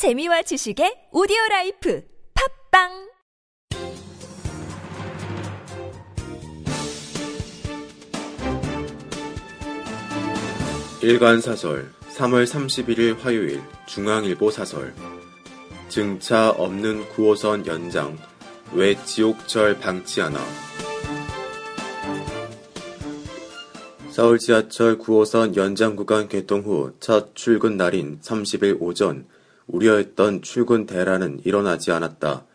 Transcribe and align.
재미와 0.00 0.40
지식의 0.40 1.10
오디오 1.12 1.36
라이프 1.50 2.02
팟빵! 2.70 2.88
일간 11.02 11.42
사설 11.42 11.92
3월 12.16 12.46
31일 12.46 13.18
화요일 13.20 13.60
중앙일보 13.84 14.50
사설. 14.50 14.94
증차 15.90 16.48
없는 16.48 17.04
9호선 17.10 17.66
연장 17.66 18.16
왜 18.72 18.94
지옥철 19.04 19.80
방치하나? 19.80 20.40
서울 24.08 24.38
지하철 24.38 24.96
9호선 24.96 25.56
연장 25.56 25.94
구간 25.94 26.26
개통 26.26 26.62
후 26.62 26.94
첫 27.00 27.36
출근 27.36 27.76
날인 27.76 28.20
30일 28.22 28.78
오전 28.80 29.26
우려했던 29.72 30.42
출근 30.42 30.86
대란은 30.86 31.40
일어나지 31.44 31.90
않았다. 31.92 32.46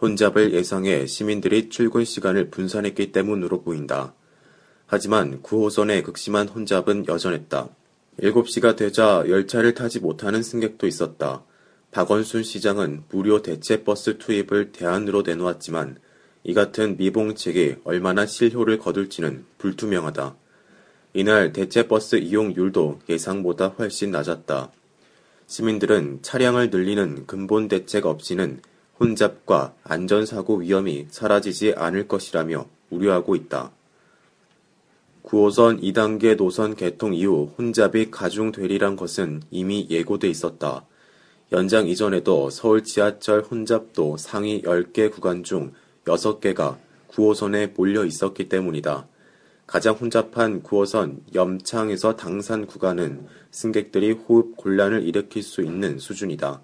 혼잡을 0.00 0.52
예상해 0.52 1.06
시민들이 1.06 1.68
출근 1.68 2.04
시간을 2.04 2.50
분산했기 2.50 3.12
때문으로 3.12 3.62
보인다. 3.62 4.14
하지만 4.86 5.42
9호선의 5.42 6.02
극심한 6.04 6.48
혼잡은 6.48 7.06
여전했다. 7.08 7.68
7시가 8.20 8.76
되자 8.76 9.24
열차를 9.26 9.74
타지 9.74 10.00
못하는 10.00 10.42
승객도 10.42 10.86
있었다. 10.86 11.42
박원순 11.90 12.42
시장은 12.42 13.04
무료 13.10 13.40
대체 13.40 13.84
버스 13.84 14.18
투입을 14.18 14.72
대안으로 14.72 15.22
내놓았지만 15.22 15.98
이 16.42 16.52
같은 16.52 16.96
미봉책이 16.96 17.76
얼마나 17.84 18.26
실효를 18.26 18.78
거둘지는 18.78 19.44
불투명하다. 19.58 20.36
이날 21.14 21.52
대체 21.52 21.86
버스 21.86 22.16
이용률도 22.16 23.00
예상보다 23.08 23.68
훨씬 23.68 24.10
낮았다. 24.10 24.72
시민들은 25.54 26.18
차량을 26.22 26.70
늘리는 26.70 27.26
근본 27.26 27.68
대책 27.68 28.06
없이는 28.06 28.60
혼잡과 28.98 29.72
안전사고 29.84 30.56
위험이 30.56 31.06
사라지지 31.10 31.74
않을 31.76 32.08
것이라며 32.08 32.66
우려하고 32.90 33.36
있다. 33.36 33.70
9호선 35.22 35.80
2단계 35.80 36.36
노선 36.36 36.74
개통 36.74 37.14
이후 37.14 37.54
혼잡이 37.56 38.10
가중되리란 38.10 38.96
것은 38.96 39.44
이미 39.52 39.86
예고돼 39.88 40.28
있었다. 40.28 40.86
연장 41.52 41.86
이전에도 41.86 42.50
서울 42.50 42.82
지하철 42.82 43.42
혼잡도 43.42 44.16
상위 44.16 44.60
10개 44.62 45.12
구간 45.12 45.44
중 45.44 45.72
6개가 46.04 46.78
9호선에 47.12 47.76
몰려 47.76 48.04
있었기 48.04 48.48
때문이다. 48.48 49.06
가장 49.66 49.94
혼잡한 49.94 50.62
9호선 50.62 51.20
염창에서 51.34 52.16
당산 52.16 52.66
구간은 52.66 53.26
승객들이 53.50 54.12
호흡 54.12 54.56
곤란을 54.56 55.02
일으킬 55.02 55.42
수 55.42 55.62
있는 55.62 55.98
수준이다. 55.98 56.60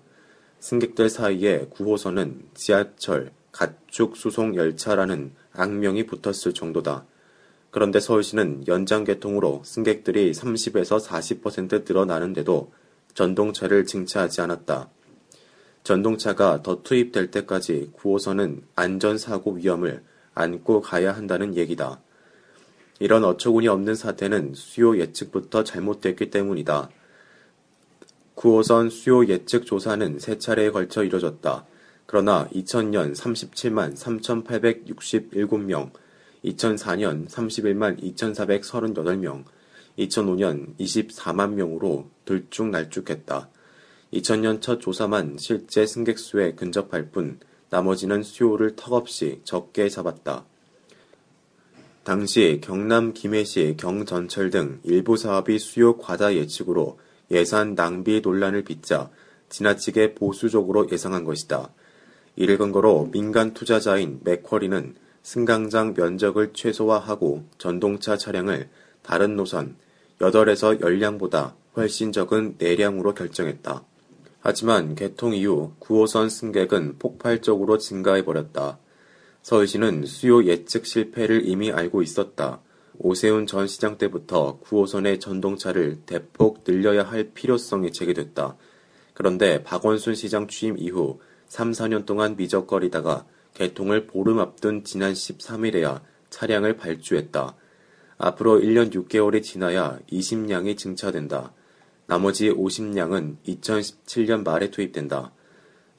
승객들 0.61 1.09
사이에 1.09 1.69
9호선은 1.73 2.55
지하철 2.55 3.33
가축 3.53 4.17
수송 4.17 4.55
열차라는 4.55 5.33
악명이 5.53 6.07
붙었을 6.07 6.53
정도다. 6.53 7.07
그런데 7.71 8.01
서울시는 8.01 8.65
연장 8.69 9.05
개통으로 9.05 9.63
승객들이 9.65 10.33
30에서 10.33 11.03
40% 11.03 11.89
늘어나는데도 11.89 12.73
전동차를 13.15 13.87
증차하지 13.87 14.43
않았다. 14.43 14.91
전동차가 15.83 16.63
더 16.63 16.83
투입될 16.83 17.31
때까지 17.31 17.93
9호선은 17.97 18.63
안전사고 18.77 19.53
위험을 19.53 20.03
안고 20.35 20.83
가야 20.83 21.13
한다는 21.13 21.57
얘기다. 21.57 22.01
이런 23.01 23.25
어처구니 23.25 23.67
없는 23.67 23.95
사태는 23.95 24.53
수요 24.55 24.99
예측부터 24.99 25.65
잘못됐기 25.65 26.31
때문이다. 26.31 26.91
9호선 28.37 28.91
수요 28.91 29.27
예측 29.27 29.65
조사는 29.65 30.19
세 30.19 30.39
차례에 30.39 30.71
걸쳐 30.71 31.03
이뤄졌다. 31.03 31.65
그러나 32.05 32.47
2000년 32.53 33.17
37만 33.17 33.97
3,867명, 33.97 35.91
2004년 36.45 37.27
31만 37.27 38.03
2,438명, 38.03 39.45
2005년 39.99 40.77
24만 40.79 41.55
명으로 41.55 42.11
들쭉날쭉했다. 42.27 43.49
2000년 44.13 44.61
첫 44.61 44.79
조사만 44.79 45.37
실제 45.39 45.87
승객 45.87 46.19
수에 46.19 46.53
근접할 46.53 47.11
뿐 47.11 47.41
나머지는 47.71 48.23
수요를 48.23 48.77
턱없이 48.77 49.41
적게 49.45 49.89
잡았다. 49.89 50.45
당시 52.11 52.61
경남 52.61 53.13
김해시 53.13 53.77
경전철 53.79 54.51
등 54.51 54.81
일부 54.83 55.17
사업이 55.17 55.61
수요 55.61 55.97
과다 55.97 56.35
예측으로 56.35 56.99
예산 57.31 57.77
낭비 57.77 58.21
논란을 58.21 58.65
빚자 58.65 59.11
지나치게 59.49 60.17
보수적으로 60.17 60.91
예상한 60.91 61.23
것이다. 61.23 61.71
이를 62.35 62.59
근거로 62.59 63.11
민간 63.13 63.55
투자자인 63.55 64.19
맥쿼리는 64.25 64.97
승강장 65.23 65.95
면적을 65.97 66.53
최소화하고 66.53 67.45
전동차 67.59 68.17
차량을 68.17 68.69
다른 69.03 69.37
노선 69.37 69.77
8에서 70.19 70.81
열량보다 70.81 71.55
훨씬 71.77 72.11
적은 72.11 72.57
내량으로 72.59 73.15
결정했다. 73.15 73.85
하지만 74.41 74.97
개통 74.97 75.33
이후 75.33 75.75
9호선 75.79 76.29
승객은 76.29 76.97
폭발적으로 76.99 77.79
증가해버렸다. 77.79 78.81
서울시는 79.43 80.05
수요 80.05 80.45
예측 80.45 80.87
실패를 80.87 81.49
이미 81.49 81.73
알고 81.73 82.03
있었다. 82.03 82.61
오세훈 82.99 83.47
전 83.47 83.67
시장 83.67 83.97
때부터 83.97 84.61
9호선의 84.61 85.21
전동차를 85.21 86.01
대폭 86.05 86.65
늘려야 86.65 87.03
할 87.03 87.31
필요성이 87.33 87.93
제기됐다. 87.93 88.57
그런데 89.15 89.63
박원순 89.63 90.15
시장 90.15 90.47
취임 90.47 90.77
이후 90.79 91.19
3, 91.49 91.73
4년 91.73 92.05
동안 92.05 92.37
미적거리다가 92.37 93.25
개통을 93.55 94.07
보름 94.07 94.39
앞둔 94.39 94.85
지난 94.85 95.15
13일에야 95.15 96.03
차량을 96.29 96.77
발주했다. 96.77 97.57
앞으로 98.19 98.61
1년 98.61 98.93
6개월이 98.93 99.43
지나야 99.43 99.99
20량이 100.13 100.77
증차된다. 100.77 101.55
나머지 102.07 102.51
50량은 102.51 103.37
2017년 103.47 104.45
말에 104.45 104.71
투입된다. 104.71 105.33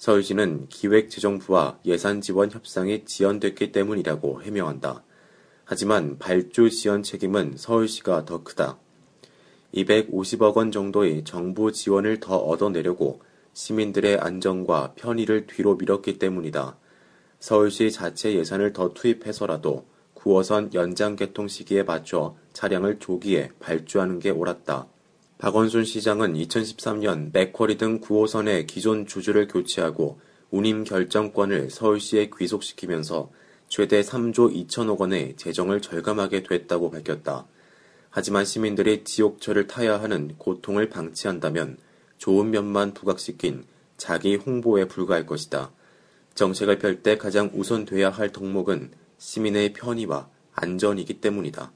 서울시는 0.02 0.66
기획재정부와 0.70 1.78
예산지원 1.86 2.50
협상이 2.50 3.06
지연됐기 3.06 3.72
때문이라고 3.72 4.42
해명한다. 4.42 5.04
하지만 5.64 6.18
발주 6.18 6.72
지연 6.72 7.04
책임은 7.04 7.54
서울시가 7.58 8.26
더 8.26 8.42
크다. 8.42 8.80
250억 9.76 10.58
원 10.58 10.72
정도의 10.72 11.24
정부 11.24 11.72
지원을 11.72 12.20
더 12.20 12.36
얻어내려고 12.36 13.22
시민들의 13.54 14.18
안전과 14.18 14.94
편의를 14.96 15.46
뒤로 15.46 15.76
밀었기 15.76 16.18
때문이다. 16.18 16.76
서울시 17.40 17.92
자체 17.92 18.34
예산을 18.34 18.74
더 18.74 18.96
투입해서라도 18.96 19.86
9호선 20.16 20.74
연장 20.74 21.16
개통 21.16 21.48
시기에 21.48 21.84
맞춰 21.84 22.36
차량을 22.54 22.98
조기에 22.98 23.52
발주하는 23.60 24.18
게 24.18 24.32
옳았다. 24.32 24.88
박원순 25.42 25.86
시장은 25.86 26.36
2013년 26.36 27.34
맥쿼리 27.34 27.80
등 27.80 28.00
9호선의 28.00 28.68
기존 28.68 29.08
주주를 29.08 29.48
교체하고 29.48 30.20
운임 30.52 30.84
결정권을 30.84 31.72
서울시에 31.72 32.30
귀속시키면서 32.38 33.32
최대 33.68 34.02
3조 34.02 34.68
2천억 34.68 35.00
원의 35.00 35.38
재정을 35.38 35.82
절감하게 35.82 36.44
됐다고 36.44 36.92
밝혔다. 36.92 37.48
하지만 38.12 38.46
시민들이 38.46 39.04
지옥철을 39.04 39.66
타야 39.66 40.00
하는 40.00 40.36
고통을 40.38 40.90
방치한다면 40.90 41.78
좋은 42.20 42.52
면만 42.52 42.94
부각시킨 42.94 43.64
자기 43.98 44.36
홍보에 44.36 44.86
불과할 44.86 45.26
것이다. 45.26 45.72
정책을 46.36 46.78
펼 46.78 47.02
때 47.02 47.18
가장 47.18 47.50
우선돼야 47.52 48.12
할 48.12 48.32
덕목은 48.32 48.92
시민의 49.18 49.74
편의와 49.74 50.30
안전이기 50.54 51.20
때문이다. 51.20 51.72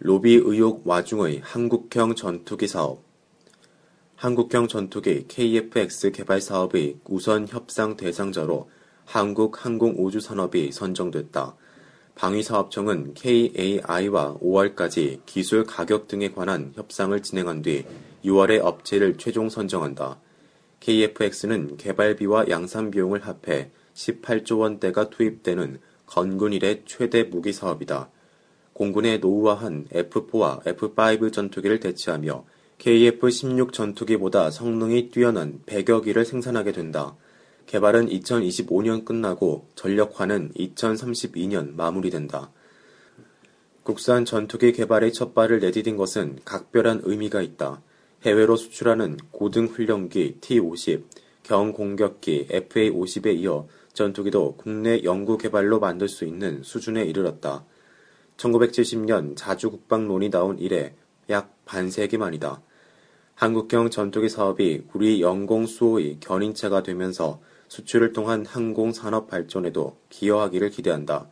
로비 0.00 0.34
의혹 0.34 0.86
와중의 0.86 1.40
한국형 1.42 2.14
전투기 2.14 2.68
사업 2.68 3.02
한국형 4.14 4.68
전투기 4.68 5.26
KF-X 5.26 6.12
개발 6.12 6.40
사업의 6.40 6.98
우선 7.04 7.48
협상 7.48 7.96
대상자로 7.96 8.70
한국항공우주산업이 9.04 10.70
선정됐다. 10.70 11.56
방위사업청은 12.14 13.14
KAI와 13.14 14.38
5월까지 14.42 15.20
기술 15.24 15.64
가격 15.64 16.08
등에 16.08 16.30
관한 16.30 16.72
협상을 16.74 17.20
진행한 17.22 17.62
뒤 17.62 17.84
6월에 18.24 18.60
업체를 18.62 19.16
최종 19.18 19.48
선정한다. 19.48 20.18
KF-X는 20.80 21.76
개발비와 21.76 22.48
양산 22.50 22.90
비용을 22.90 23.26
합해 23.26 23.70
18조 23.94 24.58
원대가 24.58 25.10
투입되는 25.10 25.80
건군 26.06 26.52
일의 26.52 26.82
최대 26.86 27.22
무기 27.24 27.52
사업이다. 27.52 28.10
공군의 28.78 29.18
노후화한 29.18 29.88
F4와 29.90 30.62
F5 30.62 31.32
전투기를 31.32 31.80
대체하며 31.80 32.44
KF-16 32.78 33.72
전투기보다 33.72 34.52
성능이 34.52 35.10
뛰어난 35.10 35.60
100여 35.66 36.04
기를 36.04 36.24
생산하게 36.24 36.70
된다. 36.70 37.16
개발은 37.66 38.08
2025년 38.08 39.04
끝나고 39.04 39.66
전력화는 39.74 40.52
2032년 40.52 41.74
마무리된다. 41.74 42.52
국산 43.82 44.24
전투기 44.24 44.72
개발의 44.72 45.12
첫 45.12 45.34
발을 45.34 45.58
내디딘 45.58 45.96
것은 45.96 46.38
각별한 46.44 47.00
의미가 47.02 47.42
있다. 47.42 47.82
해외로 48.22 48.54
수출하는 48.54 49.16
고등 49.32 49.66
훈련기 49.66 50.36
T-50, 50.40 51.02
경공격기 51.42 52.46
FA-50에 52.48 53.38
이어 53.38 53.66
전투기도 53.92 54.54
국내 54.56 55.02
연구 55.02 55.36
개발로 55.36 55.80
만들 55.80 56.08
수 56.08 56.24
있는 56.24 56.62
수준에 56.62 57.02
이르렀다. 57.02 57.64
1970년 58.38 59.36
자주국방론이 59.36 60.30
나온 60.30 60.58
이래 60.58 60.94
약 61.28 61.54
반세기 61.66 62.16
만이다. 62.16 62.62
한국형 63.34 63.90
전투기 63.90 64.28
사업이 64.28 64.84
우리 64.94 65.20
영공 65.20 65.66
수호의 65.66 66.18
견인체가 66.20 66.82
되면서 66.82 67.40
수출을 67.68 68.12
통한 68.12 68.46
항공 68.46 68.92
산업 68.92 69.28
발전에도 69.28 69.96
기여하기를 70.08 70.70
기대한다. 70.70 71.28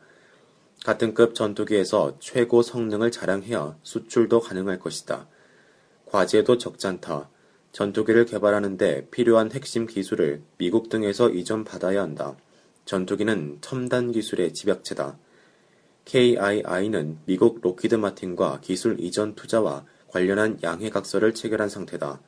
같은 0.85 1.15
급 1.15 1.35
전투기에서 1.35 2.19
최고 2.21 2.63
성능을 2.63 3.11
자랑해야 3.11 3.77
수출도 3.83 4.41
가능할 4.41 4.79
것이다. 4.79 5.27
과제도 6.05 6.59
적잖다. 6.59 7.31
전투기를 7.73 8.27
개발하는데 8.27 9.09
필요한 9.11 9.51
핵심 9.51 9.87
기술을 9.87 10.43
미국 10.59 10.89
등에서 10.89 11.31
이전받아야 11.31 12.03
한다. 12.03 12.37
전투기는 12.85 13.59
첨단 13.61 14.13
기술의 14.13 14.53
집약체다. 14.55 15.19
KAI는 16.07 17.19
미국 17.25 17.61
록히드 17.63 17.97
마틴과 17.97 18.61
기술 18.61 19.01
이전 19.01 19.35
투자와 19.35 19.85
관련한 20.07 20.57
양해각서를 20.63 21.35
체결한 21.35 21.69
상태다. 21.69 22.21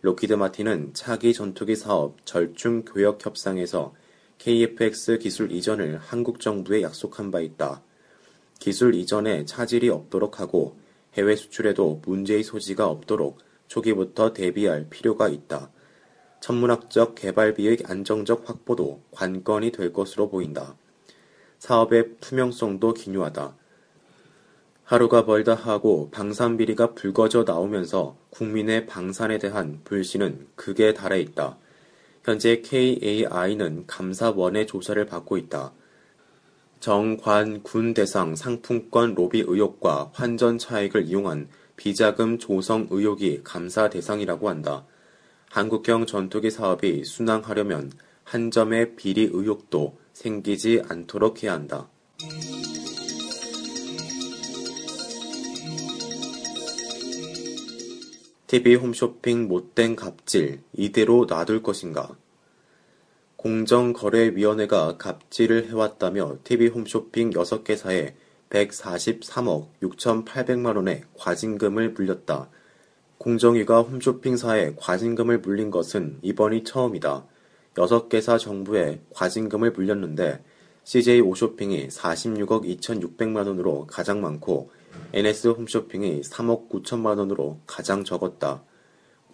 록히드 0.00 0.32
마틴은 0.32 0.94
차기 0.94 1.32
전투기 1.32 1.76
사업 1.76 2.16
절충 2.26 2.84
교역 2.84 3.24
협상에서 3.24 3.94
KFX 4.38 5.18
기술 5.18 5.52
이전을 5.52 5.98
한국 5.98 6.40
정부에 6.40 6.82
약속한 6.82 7.30
바 7.30 7.40
있다. 7.40 7.80
기술 8.58 8.96
이전에 8.96 9.44
차질이 9.44 9.88
없도록 9.88 10.40
하고 10.40 10.76
해외 11.14 11.36
수출에도 11.36 12.02
문제의 12.04 12.42
소지가 12.42 12.88
없도록 12.88 13.38
초기부터 13.68 14.32
대비할 14.32 14.88
필요가 14.90 15.28
있다. 15.28 15.70
천문학적 16.40 17.14
개발비의 17.14 17.84
안정적 17.84 18.48
확보도 18.48 19.00
관건이 19.12 19.70
될 19.70 19.92
것으로 19.92 20.28
보인다. 20.28 20.76
사업의 21.62 22.16
투명성도 22.18 22.92
기묘하다. 22.92 23.54
하루가 24.82 25.22
멀다 25.22 25.54
하고 25.54 26.10
방산 26.10 26.56
비리가 26.56 26.92
불거져 26.94 27.44
나오면서 27.44 28.16
국민의 28.30 28.86
방산에 28.86 29.38
대한 29.38 29.80
불신은 29.84 30.48
극에 30.56 30.92
달해 30.92 31.20
있다. 31.20 31.56
현재 32.24 32.62
KAI는 32.62 33.84
감사원의 33.86 34.66
조사를 34.66 35.06
받고 35.06 35.36
있다. 35.36 35.72
정관 36.80 37.62
군 37.62 37.94
대상 37.94 38.34
상품권 38.34 39.14
로비 39.14 39.44
의혹과 39.46 40.10
환전 40.14 40.58
차익을 40.58 41.06
이용한 41.06 41.48
비자금 41.76 42.40
조성 42.40 42.88
의혹이 42.90 43.42
감사 43.44 43.88
대상이라고 43.88 44.48
한다. 44.48 44.84
한국형 45.48 46.06
전투기 46.06 46.50
사업이 46.50 47.04
순항하려면 47.04 47.92
한 48.24 48.50
점의 48.50 48.96
비리 48.96 49.30
의혹도 49.32 50.01
생기지 50.22 50.82
않도록 50.88 51.42
해야 51.42 51.52
한다. 51.52 51.88
TV 58.46 58.76
홈쇼핑 58.76 59.48
못된 59.48 59.96
갑질 59.96 60.60
이대로 60.74 61.26
놔둘 61.28 61.62
것인가? 61.62 62.16
공정거래위원회가 63.36 64.98
갑질을 64.98 65.68
해왔다며 65.68 66.36
TV 66.44 66.68
홈쇼핑 66.68 67.30
6개사에 67.30 68.12
143억 68.50 69.68
6,800만 69.82 70.76
원의 70.76 71.02
과징금을 71.18 71.92
물렸다. 71.92 72.48
공정위가 73.18 73.82
홈쇼핑사에 73.82 74.74
과징금을 74.76 75.38
물린 75.38 75.70
것은 75.70 76.18
이번이 76.22 76.62
처음이다. 76.62 77.26
6개사 77.74 78.38
정부에 78.38 79.00
과징금을 79.14 79.72
물렸는데 79.72 80.42
CJ 80.84 81.20
오쇼핑이 81.20 81.88
46억 81.88 82.64
2,600만 82.80 83.46
원으로 83.46 83.86
가장 83.86 84.20
많고 84.20 84.70
NS 85.12 85.48
홈쇼핑이 85.48 86.22
3억 86.22 86.68
9천만 86.68 87.18
원으로 87.18 87.60
가장 87.66 88.04
적었다. 88.04 88.62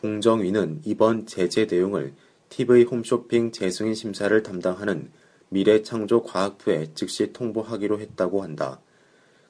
공정위는 0.00 0.82
이번 0.84 1.26
제재 1.26 1.66
내용을 1.68 2.14
TV 2.48 2.84
홈쇼핑 2.84 3.52
재승인 3.52 3.94
심사를 3.94 4.42
담당하는 4.42 5.10
미래창조과학부에 5.48 6.92
즉시 6.94 7.32
통보하기로 7.32 8.00
했다고 8.00 8.42
한다. 8.42 8.80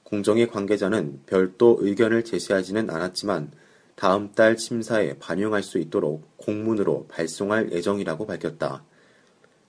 공정위 0.04 0.46
관계자는 0.46 1.22
별도 1.26 1.76
의견을 1.80 2.24
제시하지는 2.24 2.88
않았지만 2.88 3.50
다음 3.98 4.30
달 4.30 4.56
심사에 4.56 5.18
반영할 5.18 5.64
수 5.64 5.76
있도록 5.78 6.36
공문으로 6.36 7.08
발송할 7.08 7.72
예정이라고 7.72 8.26
밝혔다. 8.26 8.84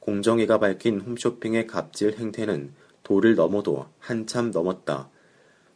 공정위가 0.02 0.60
밝힌 0.60 1.00
홈쇼핑의 1.00 1.66
갑질 1.66 2.16
행태는 2.16 2.72
도를 3.02 3.34
넘어도 3.34 3.88
한참 3.98 4.52
넘었다. 4.52 5.10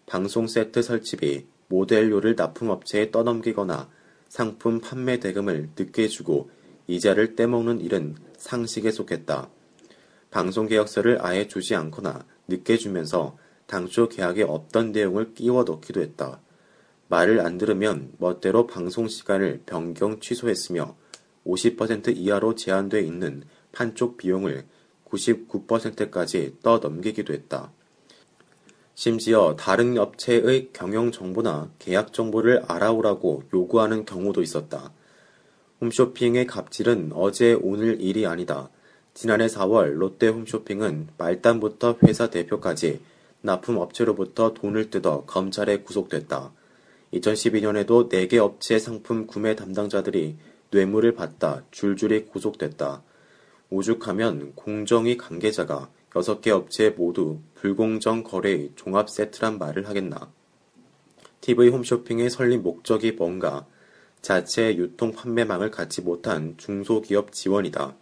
방송 0.05 0.45
세트 0.45 0.83
설치비, 0.83 1.47
모델료를 1.67 2.35
납품업체에 2.35 3.09
떠넘기거나 3.09 3.89
상품 4.29 4.79
판매 4.79 5.17
대금을 5.17 5.71
늦게 5.75 6.07
주고 6.07 6.51
이자를 6.85 7.35
떼먹는 7.35 7.81
일은 7.81 8.15
상식에 8.37 8.91
속했다. 8.91 9.49
방송계약서를 10.29 11.25
아예 11.25 11.47
주지 11.47 11.73
않거나 11.73 12.23
늦게 12.47 12.77
주면서 12.77 13.35
당초 13.65 14.09
계약에 14.09 14.43
없던 14.43 14.91
내용을 14.91 15.33
끼워 15.33 15.63
넣기도 15.63 16.01
했다. 16.01 16.39
말을 17.07 17.41
안 17.41 17.57
들으면 17.57 18.11
멋대로 18.17 18.67
방송 18.67 19.07
시간을 19.07 19.61
변경 19.65 20.19
취소했으며 20.19 20.95
50% 21.45 22.15
이하로 22.15 22.55
제한돼 22.55 23.01
있는 23.01 23.43
판촉 23.71 24.17
비용을 24.17 24.65
99%까지 25.05 26.57
떠넘기기도 26.63 27.33
했다. 27.33 27.71
심지어 28.95 29.55
다른 29.57 29.97
업체의 29.97 30.69
경영 30.71 31.11
정보나 31.11 31.71
계약 31.79 32.13
정보를 32.13 32.63
알아오라고 32.67 33.43
요구하는 33.53 34.05
경우도 34.05 34.41
있었다. 34.41 34.93
홈쇼핑의 35.81 36.47
갑질은 36.47 37.11
어제 37.13 37.53
오늘 37.53 37.99
일이 38.01 38.25
아니다. 38.25 38.69
지난해 39.13 39.47
4월 39.47 39.93
롯데 39.93 40.27
홈쇼핑은 40.27 41.09
말단부터 41.17 41.97
회사 42.03 42.29
대표까지 42.29 43.01
납품 43.41 43.77
업체로부터 43.77 44.53
돈을 44.53 44.89
뜯어 44.89 45.25
검찰에 45.25 45.79
구속됐다. 45.79 46.51
2012년에도 47.13 48.09
4개 48.09 48.37
업체 48.37 48.79
상품 48.79 49.27
구매 49.27 49.55
담당자들이 49.55 50.37
뇌물을 50.71 51.13
받다 51.13 51.63
줄줄이 51.71 52.25
구속됐다. 52.25 53.03
오죽하면 53.69 54.53
공정위 54.55 55.17
관계자가 55.17 55.89
6개 56.11 56.49
업체 56.49 56.89
모두 56.89 57.39
불공정 57.55 58.23
거래의 58.23 58.71
종합 58.75 59.09
세트란 59.09 59.57
말을 59.57 59.87
하겠나. 59.87 60.31
TV 61.41 61.69
홈쇼핑의 61.69 62.29
설립 62.29 62.61
목적이 62.61 63.13
뭔가 63.13 63.65
자체 64.21 64.75
유통 64.77 65.11
판매망을 65.11 65.69
갖지 65.69 66.01
못한 66.01 66.55
중소기업 66.57 67.33
지원이다. 67.33 67.95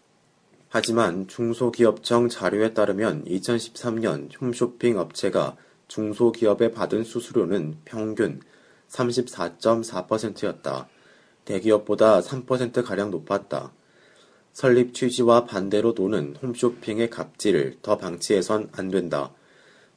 하지만 0.69 1.27
중소기업청 1.27 2.29
자료에 2.29 2.73
따르면 2.73 3.25
2013년 3.25 4.29
홈쇼핑 4.39 4.97
업체가 4.97 5.57
중소기업에 5.87 6.71
받은 6.71 7.03
수수료는 7.03 7.79
평균 7.83 8.39
34.4%였다. 8.91 10.87
대기업보다 11.45 12.21
3%가량 12.21 13.11
높았다. 13.11 13.73
설립 14.53 14.93
취지와 14.93 15.45
반대로 15.45 15.93
도는 15.93 16.35
홈쇼핑의 16.41 17.09
갑질을 17.09 17.77
더 17.81 17.97
방치해선 17.97 18.69
안 18.73 18.89
된다. 18.89 19.33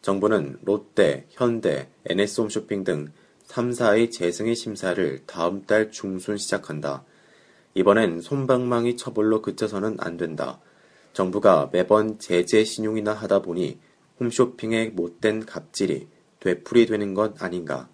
정부는 0.00 0.58
롯데, 0.62 1.26
현대, 1.30 1.88
NS홈쇼핑 2.06 2.84
등 2.84 3.12
3사의 3.48 4.10
재승인 4.12 4.54
심사를 4.54 5.22
다음 5.26 5.64
달 5.64 5.90
중순 5.90 6.36
시작한다. 6.36 7.04
이번엔 7.74 8.20
손방망이 8.20 8.96
처벌로 8.96 9.42
그쳐서는 9.42 9.96
안 9.98 10.16
된다. 10.16 10.60
정부가 11.12 11.70
매번 11.72 12.18
제재 12.18 12.64
신용이나 12.64 13.12
하다 13.12 13.42
보니 13.42 13.78
홈쇼핑의 14.20 14.90
못된 14.90 15.46
갑질이 15.46 16.06
되풀이 16.40 16.86
되는 16.86 17.14
것 17.14 17.42
아닌가. 17.42 17.88